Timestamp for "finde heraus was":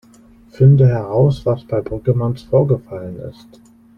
0.49-1.63